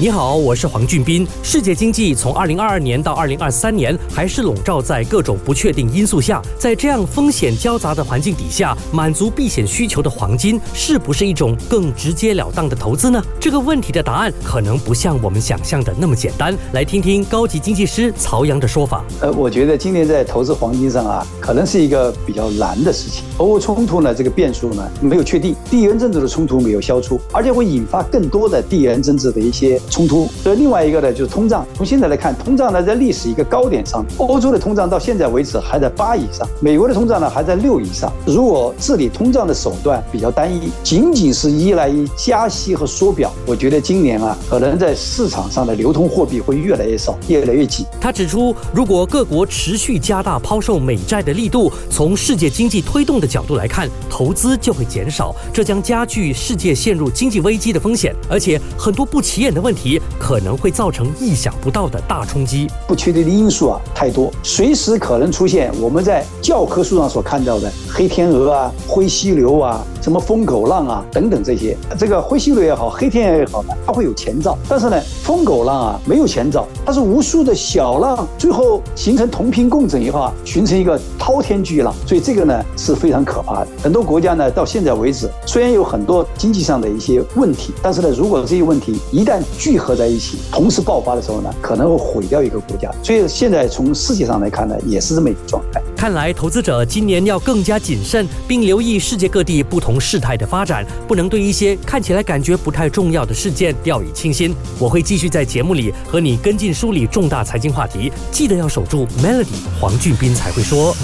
[0.00, 1.28] 你好，我是黄俊斌。
[1.42, 6.40] 世界经济从二零二二年到二零二三年，还是笼罩在各种不确定因素下。
[6.58, 13.22] 在这样风险交杂的环境底下，满足避险需求的黄金，是不是一种更直截了当的投资呢？
[13.38, 16.56] 这个问题的答案可能不像我们想象的那么简单。
[16.72, 19.04] 来听听高级经济师曹阳的说法。
[19.20, 23.22] 呃，我觉得今年在投资黄金上啊，可能是一个比较难的事情。
[23.36, 29.78] 俄乌冲突呢，这个变数呢没有确定，地缘政治的冲突没有消除，而且会引发更多的地缘政治的一些。
[29.90, 31.66] 冲突，所以另外一个呢就是通胀。
[31.74, 38.10] 从现在来看，通胀呢在历史一个高点上，欧洲的通胀到现在为止还在八以上，美国的通胀呢还在六以上。
[38.24, 47.84] 如果治理通胀的手段比较单一，仅仅是依赖于加息和缩表，我觉得今年啊可能在市场上的流通货币会越来越少，越来越紧。
[48.00, 59.79] 他指出，如果各国持续加大抛售美债的力度，从世界经济推动的角度来看，投资就会减少，这将加剧世界陷入经济危机的风险，而且很多不起眼的问题。
[60.18, 69.84] 可能会造成意想不到的大冲击，不确定的因素啊太多，随时可能出现我们在教科书上所看到的黑天鹅啊、灰犀牛啊。
[70.00, 74.56] 什么疯狗浪啊等等这些，这个灰犀牛也好，黑天鹅也好，它会有前兆。
[74.68, 81.94] 但是呢，疯狗浪啊没有前兆，它是无数的小浪，最后形成同频共振以后啊，形成一个滔天巨浪。
[82.06, 83.68] 所以这个呢是非常可怕的。
[83.82, 92.90] 很多国家呢到现在为止，虽然有很多经济上的一些问题，但是呢，如果这些问题一旦聚合在一起，同时爆发的时候呢，可能会毁掉一个国家。
[93.02, 95.82] 所以现在从世界上来看呢，也是这么一个状态。
[95.94, 99.89] 看来投资者今年要更加谨慎，并留意世界各地不同。
[99.90, 104.54] 同事态的发展，不能对一些看起来感觉不太重要的事件掉以轻心。
[104.78, 109.48] 我会继续在节目里和你跟进梳理重大财经话题，记得要守住 Melody。
[109.80, 110.94] 黄俊斌才会说。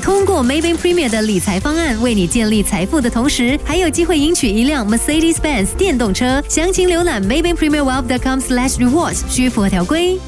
[0.00, 6.42] 通过 Maybank Premier 的理财方案，为你建立财富的同时，还有机会赢取一辆 Mercedes-Benz 电动车。
[6.48, 10.18] 详情浏览 Maybank Premier Wealth.com/rewards，需符合条规。